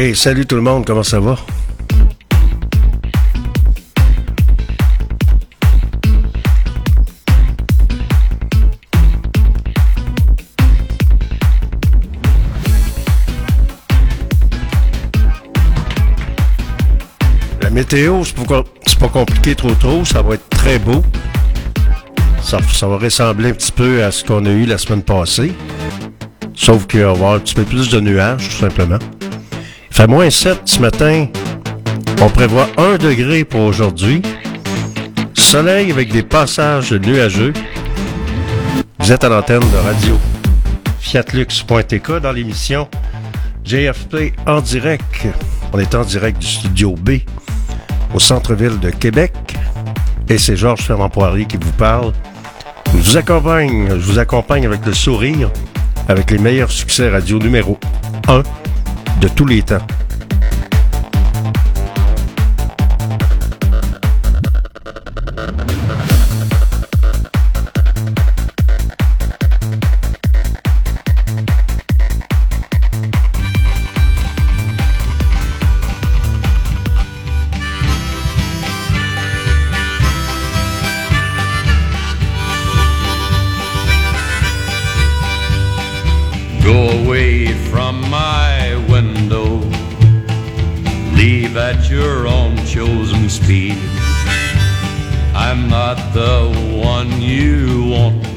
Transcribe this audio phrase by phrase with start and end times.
[0.00, 1.36] Hey, salut tout le monde, comment ça va?
[17.60, 18.62] La météo, c'est pas,
[19.00, 21.02] pas compliqué trop trop, ça va être très beau.
[22.40, 25.52] Ça va ressembler un petit peu à ce qu'on a eu la semaine passée.
[26.54, 29.00] Sauf qu'il va y avoir un petit peu plus de nuages, tout simplement.
[29.98, 31.26] Fait moins 7 ce matin.
[32.22, 34.22] On prévoit 1 degré pour aujourd'hui.
[35.34, 37.52] Soleil avec des passages nuageux.
[39.00, 40.16] Vous êtes à l'antenne de radio
[41.00, 42.86] fiatlux.tk dans l'émission
[43.64, 45.26] JFP en direct.
[45.72, 47.22] On est en direct du studio B
[48.14, 49.32] au centre-ville de Québec.
[50.28, 52.12] Et c'est Georges Fernand Poirier qui vous parle.
[52.92, 55.50] Je vous accompagne, je vous accompagne avec le sourire,
[56.06, 57.76] avec les meilleurs succès radio numéro
[58.28, 58.44] 1
[59.20, 59.78] de tous les temps.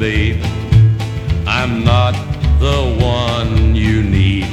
[0.01, 0.43] Babe.
[1.45, 2.13] I'm not
[2.59, 4.47] the one you need.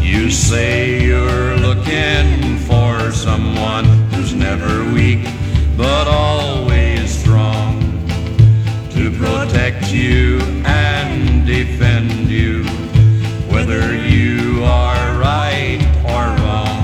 [0.00, 5.22] You say you're looking for someone who's never weak,
[5.76, 7.78] but always strong
[8.90, 12.64] to protect you and defend you,
[13.54, 15.80] whether you are right
[16.14, 16.82] or wrong.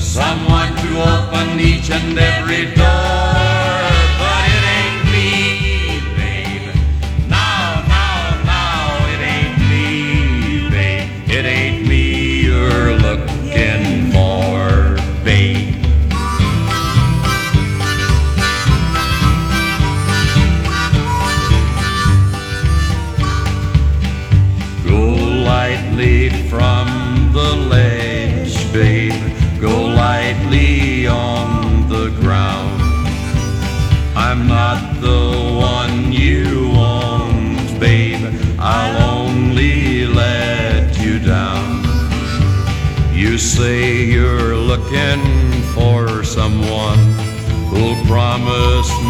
[0.00, 3.25] Someone to open each and every door,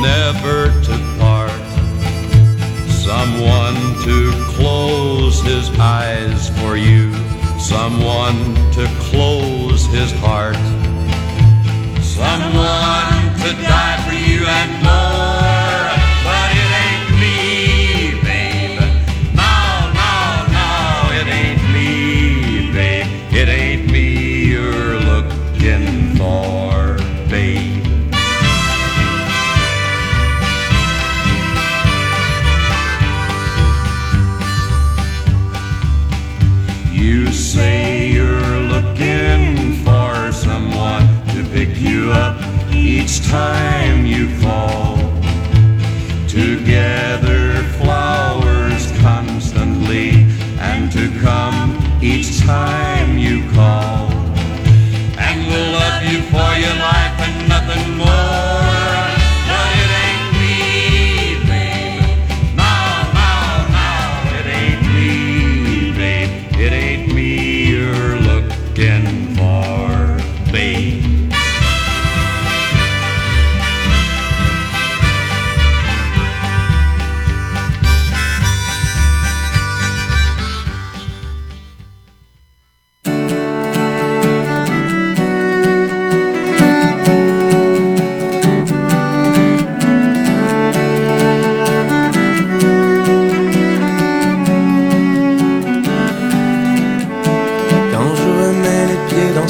[0.06, 1.50] never to part.
[3.08, 7.12] Someone to close his eyes for you,
[7.58, 8.38] someone
[8.76, 8.84] to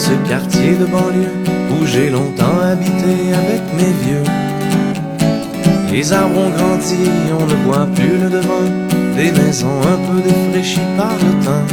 [0.07, 1.35] ce quartier de banlieue
[1.73, 4.27] où j'ai longtemps habité avec mes vieux.
[5.91, 7.03] Les arbres ont grandi,
[7.41, 8.67] on ne voit plus le devant,
[9.17, 11.67] des maisons un peu défraîchies par le temps.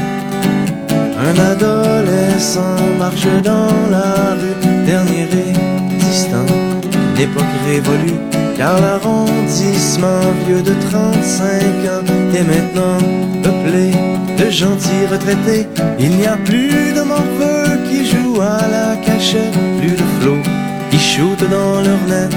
[1.27, 6.49] Un adolescent marche dans la rue, dernier résistant,
[6.83, 8.19] une époque révolue,
[8.57, 11.43] car l'arrondissement vieux de 35
[11.93, 12.97] ans est maintenant
[13.43, 13.91] peuplé
[14.39, 15.67] de gentils retraités.
[15.99, 17.32] Il n'y a plus de jouent
[18.43, 20.43] la cachette, plus de flots
[20.91, 22.33] qui shootent dans leur net.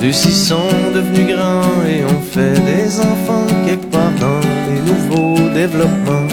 [0.00, 6.28] Ceux-ci sont devenus grands et ont fait des enfants quelque part dans les nouveaux développements.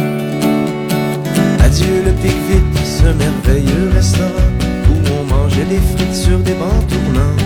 [1.63, 4.51] Adieu le pique-vite, ce merveilleux restaurant
[4.89, 7.37] où on mangeait des frites sur des bancs tournants.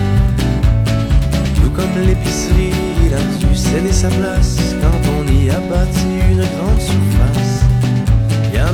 [1.55, 2.73] Tout comme l'épicerie,
[3.05, 7.68] il a dû céder sa place quand on y a bâti une grande surface.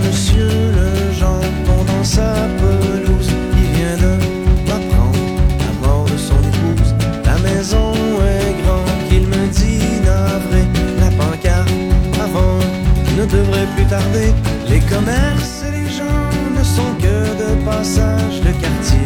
[0.06, 4.14] Monsieur le jambon dans sa pelouse, il vient de
[4.68, 5.20] m'apprendre
[5.60, 6.94] la mort de son épouse.
[7.26, 10.64] La maison est grande, qu'il me dit navré,
[11.00, 11.72] la pancarte
[12.22, 12.60] avant
[13.18, 14.34] ne devrait plus tarder.
[14.70, 19.05] Les commerces et les gens ne sont que de passage, le quartier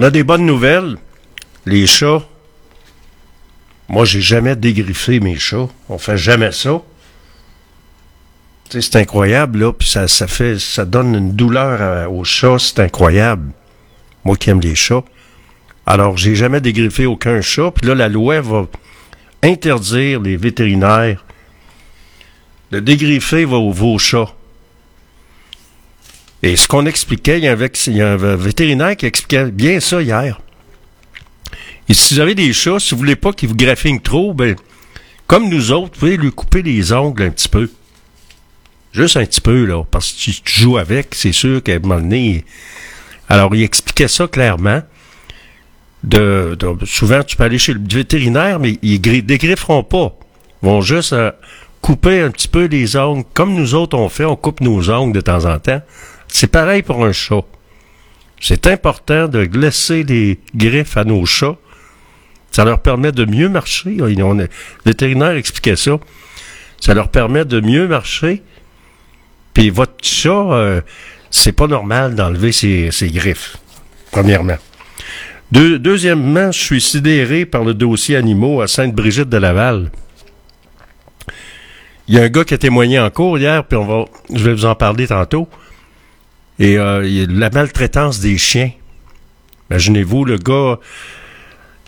[0.00, 0.96] On a des bonnes nouvelles.
[1.66, 2.22] Les chats.
[3.86, 5.68] Moi, j'ai jamais dégriffé mes chats.
[5.90, 6.80] On fait jamais ça.
[8.70, 13.52] C'est incroyable, là, puis ça, fait, ça donne une douleur aux chats, c'est incroyable.
[14.24, 15.04] Moi qui aime les chats.
[15.84, 18.68] Alors, j'ai jamais dégriffé aucun chat, puis là, la loi va
[19.42, 21.26] interdire les vétérinaires
[22.70, 24.32] de dégriffer vos, vos chats.
[26.42, 27.48] Et ce qu'on expliquait, il y,
[28.02, 30.40] a un vétérinaire qui expliquait bien ça hier.
[31.88, 34.56] Et si vous avez des chats, si vous voulez pas qu'ils vous graffinent trop, ben,
[35.26, 37.70] comme nous autres, vous pouvez lui couper les ongles un petit peu.
[38.92, 41.78] Juste un petit peu, là, parce que si tu joues avec, c'est sûr qu'à un
[41.78, 42.44] moment donné,
[43.28, 44.82] alors il expliquait ça clairement.
[46.02, 50.16] De, de- souvent, tu peux aller chez le vétérinaire, mais ils gri- dégrifferont pas.
[50.62, 51.30] Ils vont juste euh,
[51.82, 55.12] couper un petit peu les ongles, comme nous autres on fait, on coupe nos ongles
[55.12, 55.82] de temps en temps.
[56.30, 57.42] C'est pareil pour un chat.
[58.40, 61.56] C'est important de laisser des griffes à nos chats.
[62.50, 64.00] Ça leur permet de mieux marcher.
[64.00, 64.48] Ont- le
[64.86, 65.98] vétérinaire expliquait ça.
[66.80, 68.42] Ça leur permet de mieux marcher.
[69.54, 70.80] Puis votre chat, euh,
[71.30, 73.56] c'est pas normal d'enlever ses, griffes,
[74.10, 74.56] premièrement.
[75.52, 79.90] Deux- deuxièmement, je suis sidéré par le dossier animaux à Sainte-Brigitte de Laval.
[82.08, 84.42] Il y a un gars qui a témoigné en cours hier, puis on va, je
[84.44, 85.48] vais vous en parler tantôt.
[86.60, 88.70] Et euh, la maltraitance des chiens.
[89.70, 90.78] Imaginez-vous, le gars,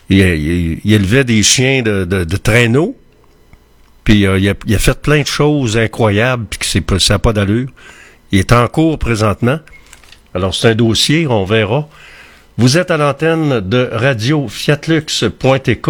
[0.08, 2.96] il, élevait des chiens de, traîneau,
[4.02, 7.68] puis euh, il, a, fait plein de choses incroyables, puis que ça n'a pas d'allure.
[8.32, 9.60] Il est en cours présentement.
[10.34, 11.86] Alors, c'est un dossier, on verra.
[12.56, 15.86] Vous êtes à l'antenne de Radio Fiatlux.tk.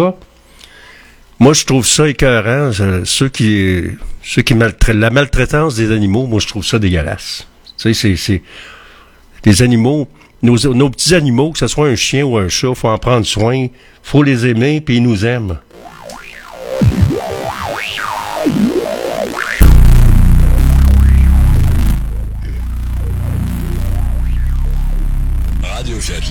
[1.39, 2.71] Moi, je trouve ça écœurant.
[2.71, 3.81] Je- Ceux qui,
[4.21, 7.47] ceux qui maltraitent, la maltraitance des animaux, moi, je trouve ça dégueulasse.
[7.83, 8.41] Tu sais, c'est, c'est,
[9.43, 10.07] les animaux,
[10.41, 13.25] nos, nos petits animaux, que ce soit un chien ou un chat, faut en prendre
[13.25, 13.67] soin,
[14.01, 15.57] faut les aimer, puis ils nous aiment.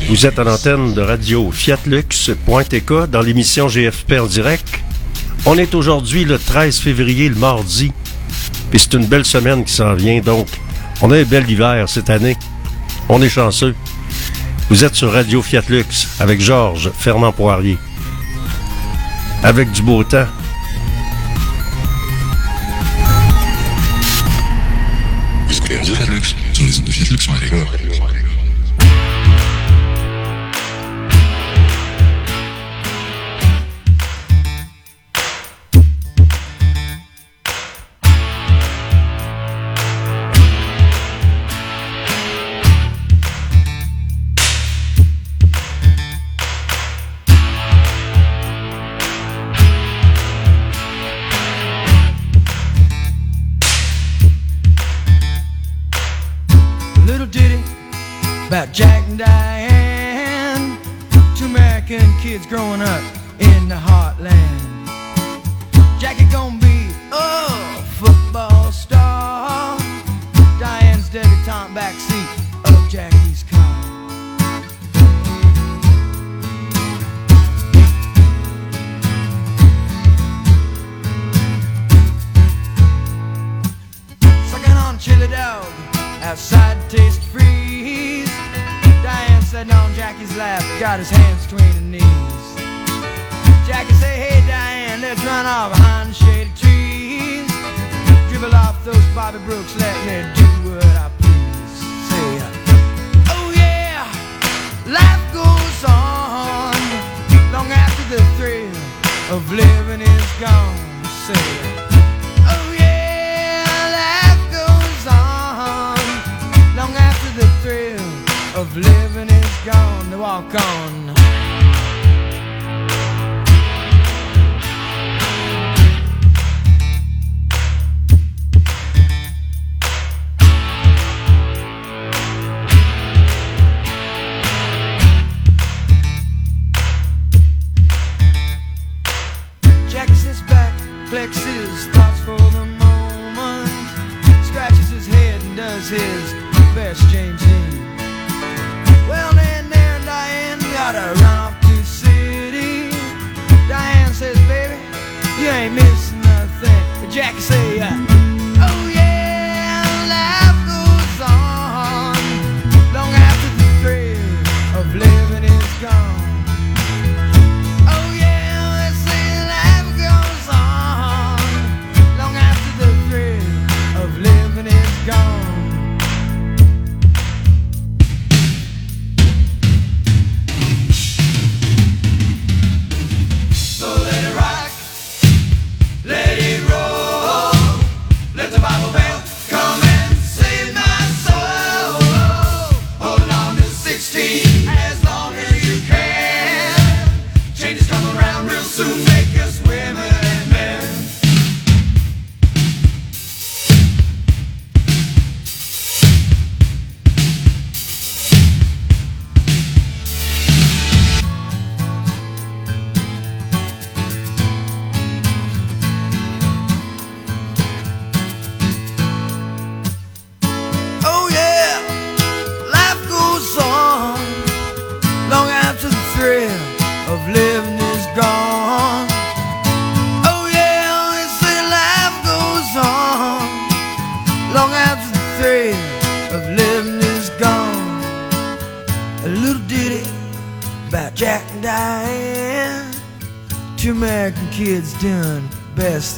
[0.08, 4.80] Vous êtes à l'antenne de radio fiatlux.tk dans l'émission GFP en direct.
[5.44, 7.92] On est aujourd'hui le 13 février, le mardi.
[8.70, 10.46] Puis c'est une belle semaine qui s'en vient, donc
[11.02, 12.36] on a un bel hiver cette année.
[13.08, 13.74] On est chanceux.
[14.70, 15.84] Vous êtes sur Radio Fiatlux
[16.20, 17.76] avec Georges Fernand Poirier.
[19.42, 20.26] Avec du beau temps.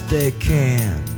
[0.09, 1.14] They can.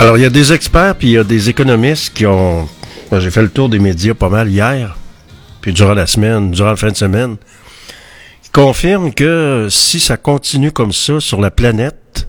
[0.00, 2.68] Alors, il y a des experts puis il y a des économistes qui ont.
[3.10, 4.96] Moi, J'ai fait le tour des médias pas mal hier,
[5.60, 7.36] puis durant la semaine, durant la fin de semaine,
[8.42, 12.28] qui confirment que si ça continue comme ça sur la planète,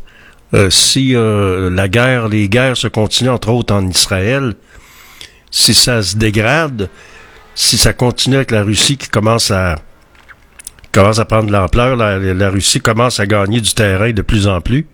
[0.55, 4.55] euh, si euh, la guerre, les guerres se continuent entre autres en Israël,
[5.51, 6.89] si ça se dégrade,
[7.53, 9.75] si ça continue avec la Russie qui commence à
[10.91, 14.47] commence à prendre de l'ampleur, la, la Russie commence à gagner du terrain de plus
[14.47, 14.87] en plus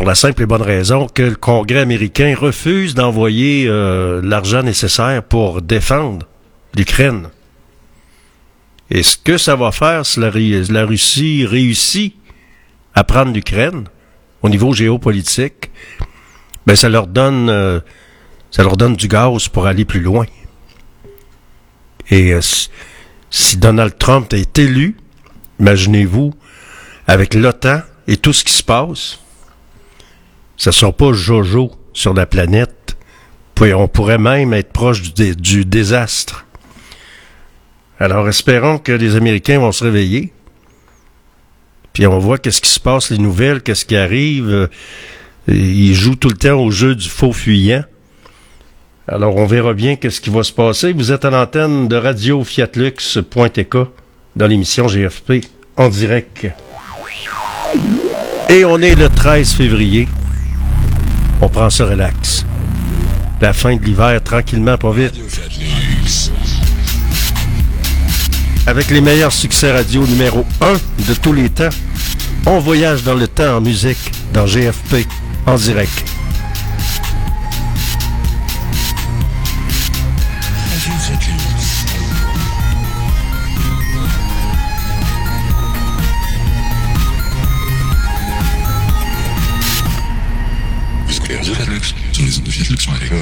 [0.00, 5.22] pour la simple et bonne raison que le Congrès américain refuse d'envoyer euh, l'argent nécessaire
[5.22, 6.26] pour défendre
[6.74, 7.28] l'Ukraine.
[8.90, 12.16] Et ce que ça va faire si la, Ru- la Russie réussit
[12.94, 13.88] à prendre l'Ukraine
[14.40, 15.70] au niveau géopolitique,
[16.66, 17.80] ben ça leur donne euh,
[18.50, 20.24] ça leur donne du gaz pour aller plus loin.
[22.08, 22.40] Et euh,
[23.28, 24.96] si Donald Trump est élu,
[25.58, 26.32] imaginez-vous,
[27.06, 29.20] avec l'OTAN et tout ce qui se passe,
[30.60, 32.94] ça sera pas Jojo sur la planète.
[33.54, 36.44] Puis on pourrait même être proche du désastre.
[37.98, 40.34] Alors espérons que les Américains vont se réveiller.
[41.94, 44.50] Puis on voit qu'est-ce qui se passe, les nouvelles, qu'est-ce qui arrive.
[44.50, 44.66] Euh,
[45.48, 47.84] Ils jouent tout le temps au jeu du faux fuyant.
[49.08, 50.92] Alors on verra bien qu'est-ce qui va se passer.
[50.92, 53.76] Vous êtes à l'antenne de Radio Fiatlux.tk
[54.36, 55.46] dans l'émission GFP
[55.78, 56.48] en direct.
[58.50, 60.06] Et on est le 13 février.
[61.42, 62.44] On prend ça relax.
[63.40, 65.14] La fin de l'hiver, tranquillement, pas vite.
[68.66, 70.74] Avec les meilleurs succès radio numéro 1
[71.08, 71.70] de tous les temps.
[72.46, 75.06] On voyage dans le temps en musique, dans GFP,
[75.46, 76.09] en direct.
[92.20, 93.12] Sur les ondes de Fiatlux.tk.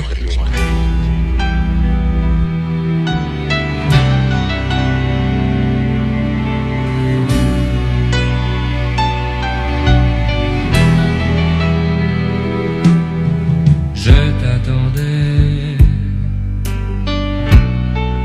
[13.94, 15.76] Je t'attendais.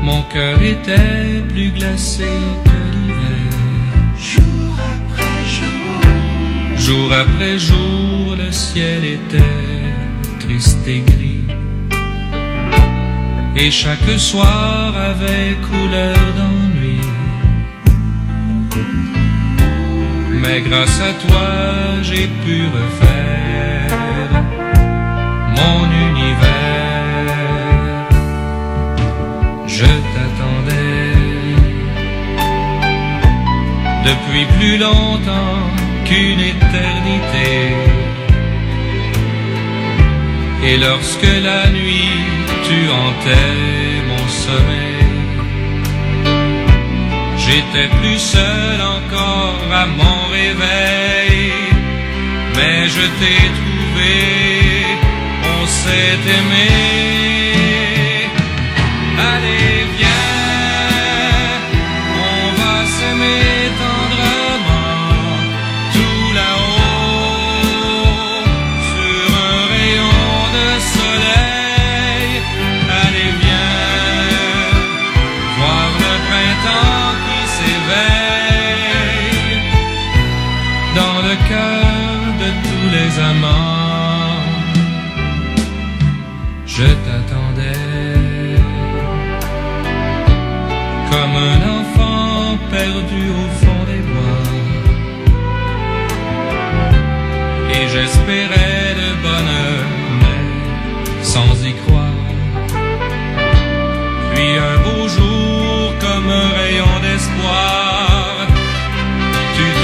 [0.02, 2.24] Mon cœur était plus glacé
[2.64, 3.54] que l'hiver.
[4.18, 6.76] Jour après jour.
[6.76, 9.73] Jour après jour, le ciel était
[10.44, 11.44] triste gris.
[13.56, 17.00] Et chaque soir avait couleur d'ennui.
[20.42, 21.48] Mais grâce à toi,
[22.02, 24.42] j'ai pu refaire
[25.58, 26.48] mon univers.
[29.66, 31.14] Je t'attendais
[34.08, 35.62] depuis plus longtemps
[36.04, 38.13] qu'une éternité.
[40.66, 42.24] Et lorsque la nuit
[42.66, 45.12] tu hantais mon sommeil,
[47.36, 51.52] j'étais plus seul encore à mon réveil.
[52.56, 54.16] Mais je t'ai trouvé,
[55.60, 57.13] on s'est aimé.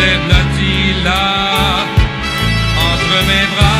[0.00, 0.42] lève la
[1.04, 1.24] là
[2.88, 3.79] entre mes bras.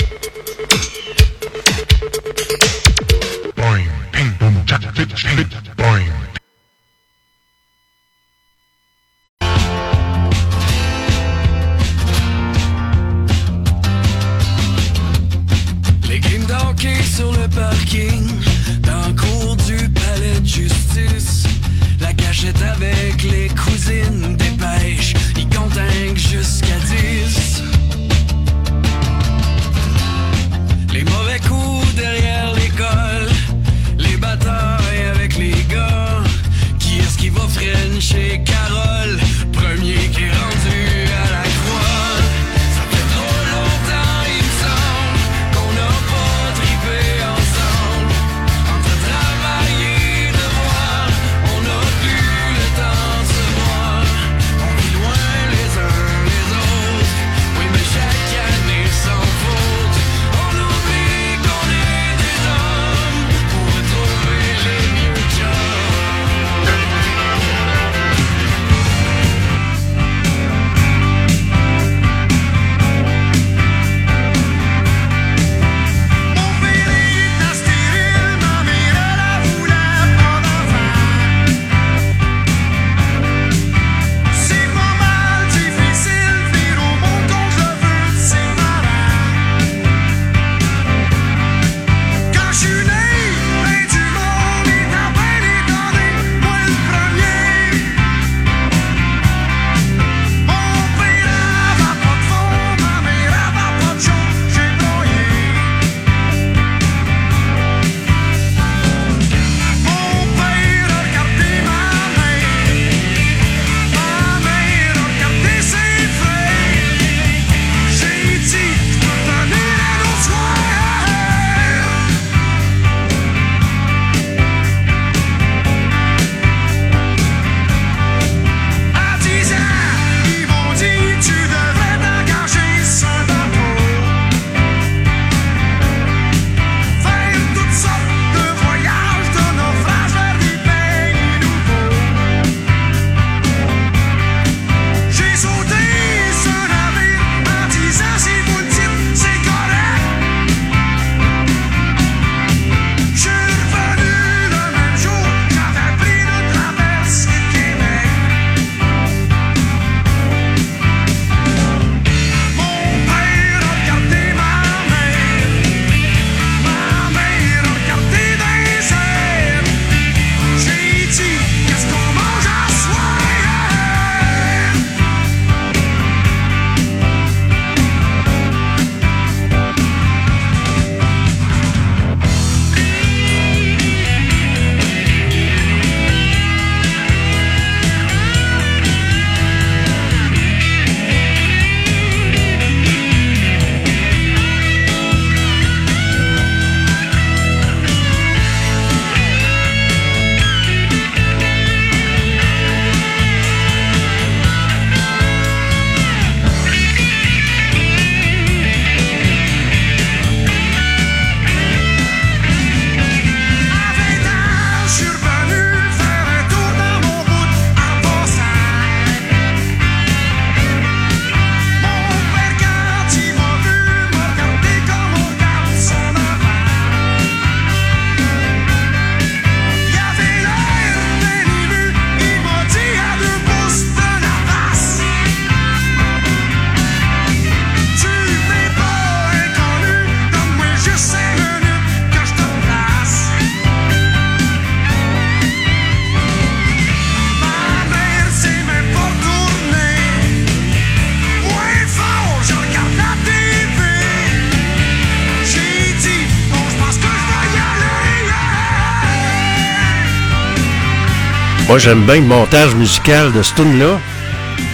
[261.71, 263.97] Moi, j'aime bien le montage musical de ce tune-là.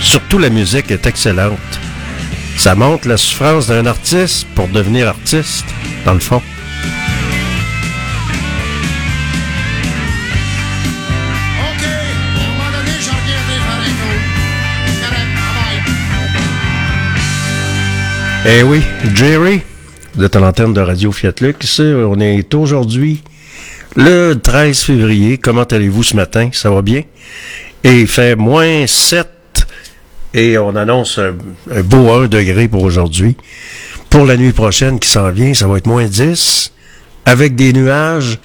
[0.01, 1.59] Surtout, la musique est excellente.
[2.57, 5.67] Ça montre la souffrance d'un artiste pour devenir artiste,
[6.05, 6.41] dans le fond.
[18.47, 18.81] Eh oui,
[19.13, 19.61] Jerry,
[20.15, 23.21] de ton antenne de Radio Fiat Lux, on est aujourd'hui
[23.99, 26.49] le 13 février, comment allez-vous ce matin?
[26.53, 27.01] Ça va bien?
[27.83, 29.27] Et il fait moins 7
[30.35, 31.33] et on annonce un,
[31.81, 33.35] beau 1 degré pour aujourd'hui.
[34.11, 36.71] Pour la nuit prochaine qui s'en vient, ça va être moins 10
[37.25, 38.37] avec des nuages.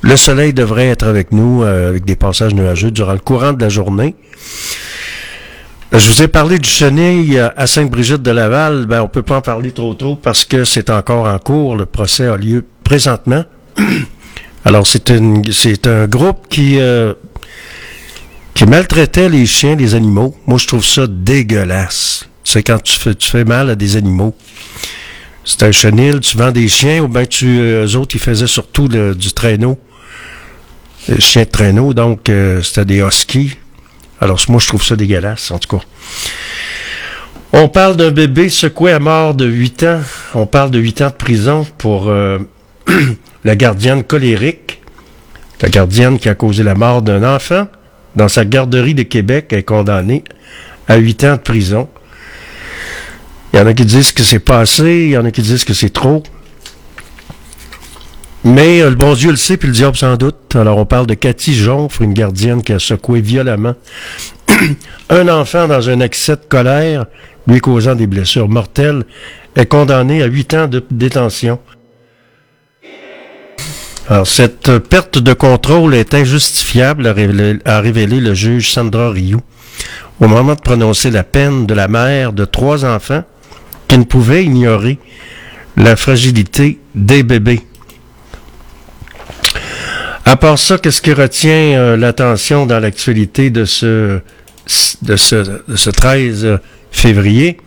[0.00, 3.60] Le soleil devrait être avec nous euh, avec des passages nuageux durant le courant de
[3.60, 4.16] la journée.
[5.92, 8.86] Je vous ai parlé du chenille à Sainte-Brigitte de Laval.
[8.86, 11.76] Ben, on peut pas en parler trop tôt parce que c'est encore en cours.
[11.76, 13.44] Le procès a lieu présentement.
[14.66, 17.14] Alors, c'est une, c'est un groupe qui, euh,
[18.52, 20.36] qui maltraitait les chiens, les animaux.
[20.44, 22.28] Moi, je trouve ça dégueulasse.
[22.42, 24.34] C'est quand tu fais, tu fais mal à des animaux.
[25.44, 28.48] C'est un chenil, tu vends des chiens, ou bien tu, euh, eux autres, ils faisaient
[28.48, 29.78] surtout du traîneau.
[31.08, 33.56] Le chien de traîneau, donc euh, c'était des huskies.
[34.20, 35.84] Alors, moi, je trouve ça dégueulasse, en tout cas.
[37.52, 40.00] On parle d'un bébé secoué à mort de 8 ans.
[40.34, 42.40] On parle de 8 ans de prison pour euh,
[43.46, 44.82] la gardienne colérique.
[45.62, 47.68] La gardienne qui a causé la mort d'un enfant
[48.16, 50.24] dans sa garderie de Québec est condamnée
[50.88, 51.88] à 8 ans de prison.
[53.52, 55.42] Il y en a qui disent que c'est pas assez, il y en a qui
[55.42, 56.24] disent que c'est trop.
[58.42, 60.56] Mais euh, le bon Dieu le sait, puis le diable sans doute.
[60.56, 63.74] Alors on parle de Cathy Jonfre, une gardienne qui a secoué violemment
[65.08, 67.06] un enfant dans un excès de colère,
[67.46, 69.04] lui causant des blessures mortelles,
[69.54, 71.60] est condamné à huit ans de détention.
[74.08, 77.08] Alors, cette perte de contrôle est injustifiable,
[77.64, 79.40] a révélé, le juge Sandra Rioux
[80.20, 83.24] au moment de prononcer la peine de la mère de trois enfants
[83.88, 84.98] qui ne pouvait ignorer
[85.76, 87.62] la fragilité des bébés.
[90.24, 94.20] À part ça, qu'est-ce qui retient euh, l'attention dans l'actualité de ce,
[95.02, 96.58] de ce, de ce 13
[96.90, 97.58] février?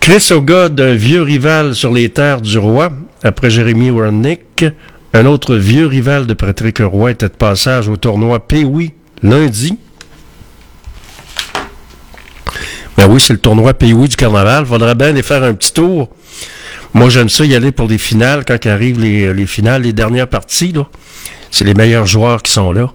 [0.00, 2.90] Chris Oga, d'un vieux rival sur les terres du roi,
[3.22, 4.64] après Jérémy Wernick,
[5.12, 8.92] un autre vieux rival de Patrick Roy était de passage au tournoi Pee-Wee
[9.22, 9.76] lundi.
[12.96, 14.66] Ben oui, c'est le tournoi Pee-Wee du carnaval.
[14.66, 16.10] Faudrait bien aller faire un petit tour.
[16.94, 20.28] Moi, j'aime ça y aller pour des finales quand arrivent les, les finales, les dernières
[20.28, 20.74] parties.
[21.50, 22.92] C'est les meilleurs joueurs qui sont là.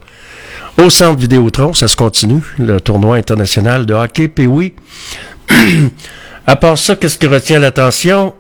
[0.78, 4.74] Au centre Vidéotron, ça se continue, le tournoi international de hockey Pee-Wee.
[6.48, 8.34] à part ça, qu'est-ce qui retient l'attention?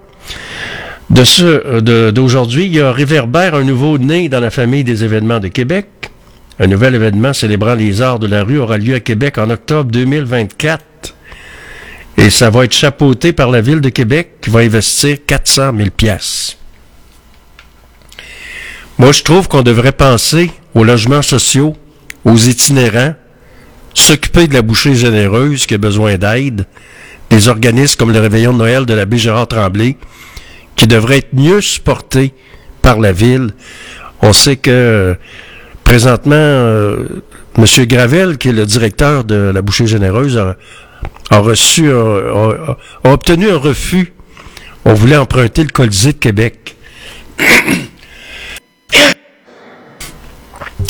[1.10, 2.66] De ce euh, d'aujourd'hui?
[2.66, 5.88] Il y a Réverbère, un nouveau né dans la famille des événements de Québec.
[6.60, 9.92] Un nouvel événement célébrant les arts de la rue aura lieu à Québec en octobre
[9.92, 10.84] 2024.
[12.18, 15.90] Et ça va être chapeauté par la ville de Québec qui va investir 400 000
[15.90, 16.58] pièces.
[18.98, 21.76] Moi, je trouve qu'on devrait penser aux logements sociaux,
[22.24, 23.16] aux itinérants,
[23.94, 26.66] s'occuper de la bouchée généreuse qui a besoin d'aide,
[27.30, 29.98] des organismes comme le Réveillon de Noël de l'abbé Gérard Tremblay,
[30.76, 32.34] qui devraient être mieux supportés
[32.82, 33.52] par la ville.
[34.22, 35.16] On sait que
[35.84, 37.22] présentement, euh,
[37.58, 37.66] M.
[37.86, 40.38] Gravel, qui est le directeur de la bouchée généreuse,
[41.30, 44.14] a, reçu, a obtenu un refus.
[44.86, 46.76] On voulait emprunter le Colisée de Québec.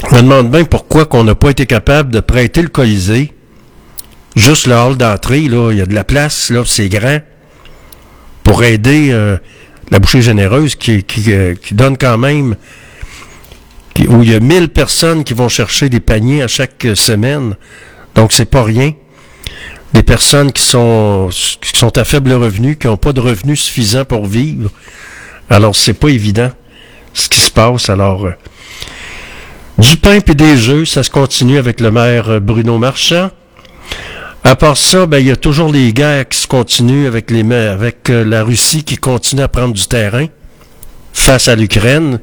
[0.09, 3.33] Je me demande bien pourquoi qu'on n'a pas été capable de prêter le Colisée.
[4.35, 7.19] Juste le hall d'entrée, là, il y a de la place, là, c'est grand.
[8.43, 9.37] Pour aider euh,
[9.91, 12.55] la bouchée généreuse qui, qui, euh, qui donne quand même
[14.09, 17.55] où il y a 1000 personnes qui vont chercher des paniers à chaque euh, semaine.
[18.13, 18.93] Donc c'est pas rien.
[19.93, 21.29] Des personnes qui sont
[21.61, 24.69] qui sont à faible revenu, qui n'ont pas de revenus suffisants pour vivre.
[25.49, 26.51] Alors c'est pas évident
[27.13, 27.89] ce qui se passe.
[27.89, 28.33] Alors euh,
[29.77, 33.29] du pain et des jeux, ça se continue avec le maire Bruno Marchand.
[34.47, 37.41] À part ça, ben, il y a toujours les guerres qui se continuent avec, les,
[37.51, 40.27] avec euh, la Russie qui continue à prendre du terrain
[41.13, 42.19] face à l'Ukraine,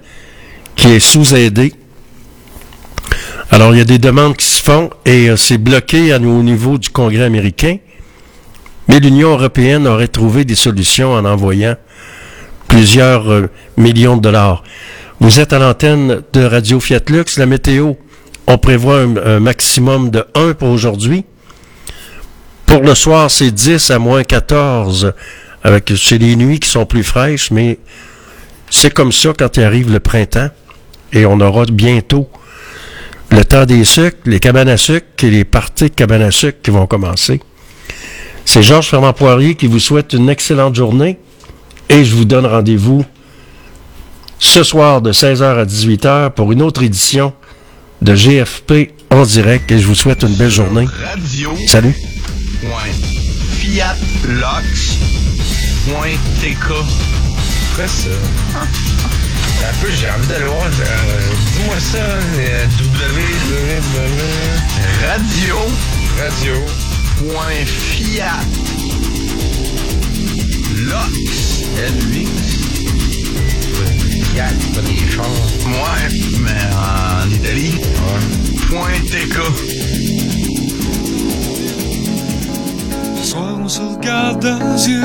[0.77, 1.75] qui est sous-aidée.
[3.51, 6.43] Alors, il y a des demandes qui se font et euh, c'est bloqué à, au
[6.45, 7.79] niveau du Congrès américain.
[8.87, 11.75] Mais l'Union européenne aurait trouvé des solutions en envoyant
[12.69, 14.63] plusieurs euh, millions de dollars.
[15.19, 17.95] Vous êtes à l'antenne de Radio Fiat Lux, la météo.
[18.47, 21.25] On prévoit un, un maximum de 1 pour aujourd'hui.
[22.67, 25.13] Pour le soir, c'est 10 à moins 14.
[25.65, 27.79] Avec, c'est les nuits qui sont plus fraîches, mais
[28.71, 30.49] c'est comme ça quand il arrive le printemps.
[31.13, 32.29] Et on aura bientôt
[33.31, 36.59] le temps des sucres, les cabanes à sucre et les parties de cabanes à sucre
[36.63, 37.41] qui vont commencer.
[38.45, 41.19] C'est Georges Fernand Poirier qui vous souhaite une excellente journée
[41.89, 43.05] et je vous donne rendez-vous
[44.39, 47.33] ce soir de 16h à 18h pour une autre édition
[48.03, 50.87] de GFP en direct et je vous souhaite une belle journée.
[51.67, 51.95] Salut.
[53.59, 54.99] Fiat Lux.
[56.41, 56.69] TK.
[57.77, 58.11] Fais ça.
[58.55, 60.67] Un peu, j'ai envie d'aller voir.
[60.67, 61.21] euh,
[61.57, 63.19] Dis-moi ça, euh, www.
[65.07, 65.57] Radio.
[66.19, 66.55] Radio.
[67.19, 68.41] Point Fiat.
[70.77, 71.63] Lox.
[71.79, 72.31] L-U-X.
[74.33, 75.27] Fiat, pas des chars.
[75.67, 76.09] Ouais,
[76.41, 77.75] mais en Italie.
[78.69, 80.22] Point TK.
[83.23, 85.01] Ce soir on se regarde les yeux.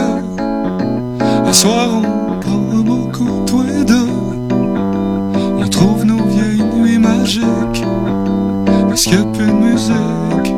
[1.45, 4.09] Le soir on prend un beau coup tous les deux.
[5.59, 7.85] On trouve nos vieilles nuits magiques.
[8.87, 10.55] Parce qu'il n'y a plus de musique.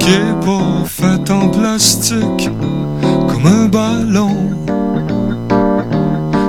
[0.00, 2.50] Qui est pas faite en plastique.
[3.28, 4.36] Comme un ballon.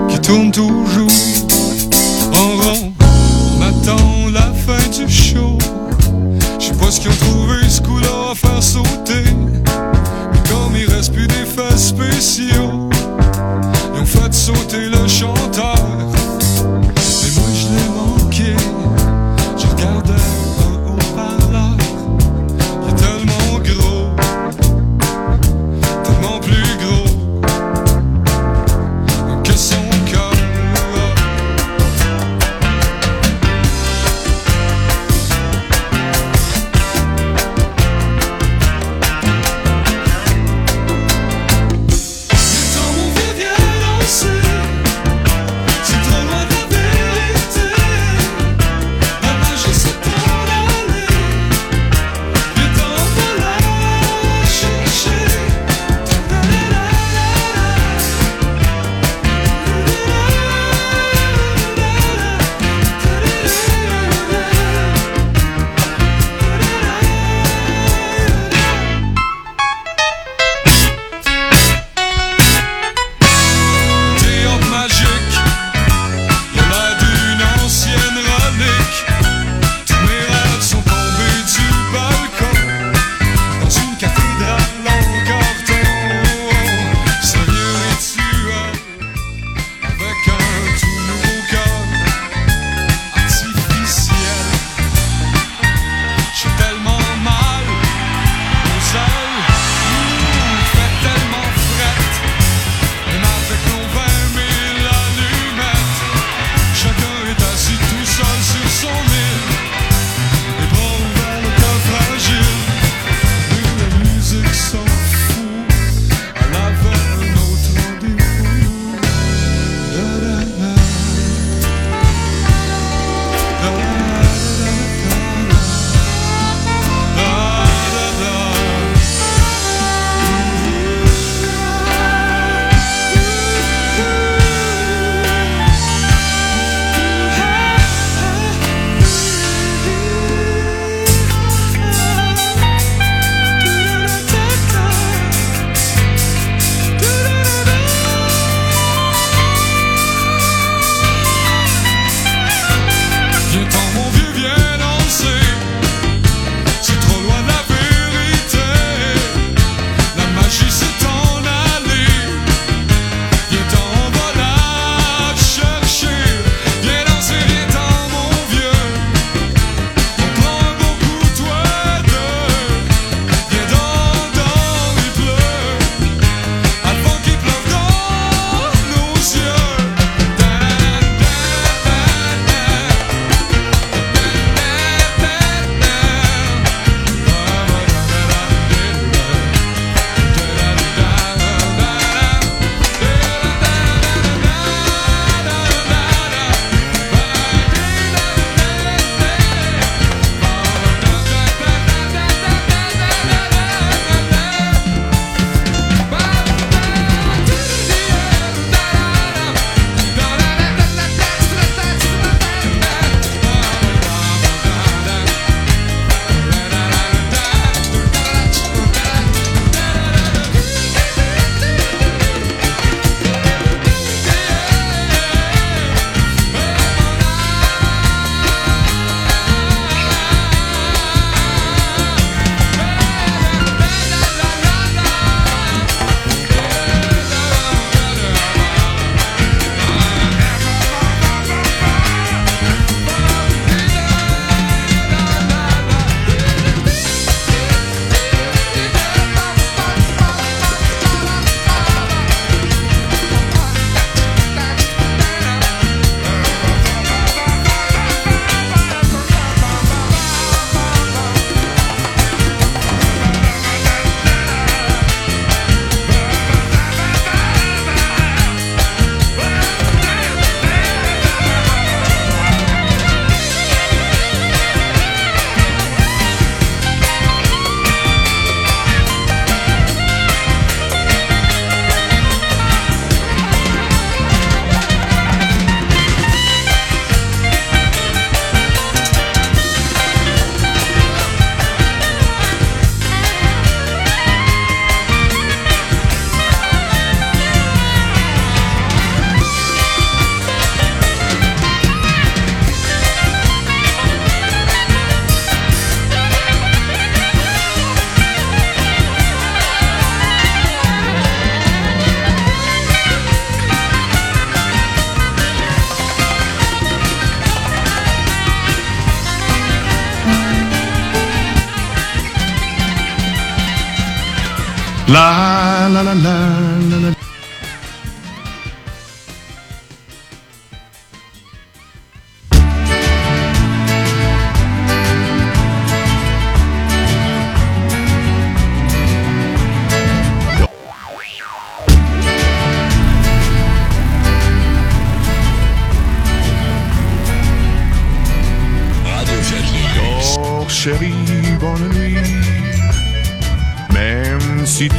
[0.10, 1.12] Qui tourne toujours
[2.34, 2.92] en rond.
[3.56, 5.60] On attend la fin du show.
[6.60, 9.23] Je sais pas ce qu'ils ont trouvé ce coup-là à faire sauter.
[12.24, 12.90] D'effets spéciaux,
[13.94, 14.93] ils ont fait sauter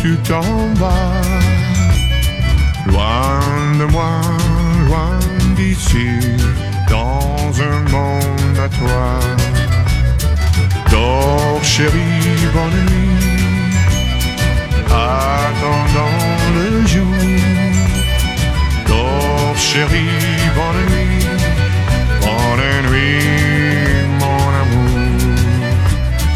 [0.05, 1.23] tu t'en vas,
[2.85, 3.41] loin
[3.79, 4.21] de moi,
[4.87, 5.19] loin
[5.57, 6.09] d'ici,
[6.91, 9.07] dans un monde à toi.
[10.91, 12.21] Dors chérie,
[12.53, 13.77] bonne nuit,
[14.91, 16.21] attendant
[16.57, 17.17] le jour.
[18.87, 20.21] Dors chérie,
[20.59, 21.34] bonne nuit,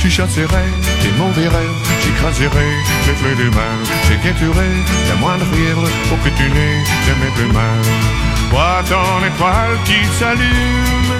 [0.00, 0.72] Tu chasserais
[1.02, 2.72] tes mauvais rêves, j'écraserais
[3.06, 3.78] mes plaies de mal,
[4.08, 4.76] j'équêterais
[5.08, 7.82] la moindre fièvre pour que tu n'aies jamais plus mal.
[8.50, 11.14] Vois ton étoile qui s'allume,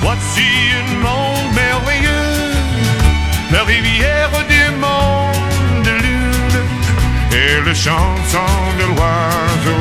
[0.00, 0.46] voici
[0.78, 2.52] un monde merveilleux,
[3.50, 6.60] la rivière du monde de lune
[7.32, 9.80] et le chanson de l'oiseau